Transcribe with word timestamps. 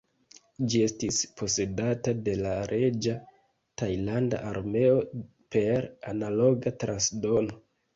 Ĝi 0.73 0.79
estis 0.85 1.19
posedata 1.41 2.15
de 2.29 2.35
la 2.41 2.55
Reĝa 2.73 3.15
Tajlanda 3.83 4.43
Armeo 4.55 5.01
per 5.57 5.91
Analoga 6.19 6.79
transdono. 6.85 7.67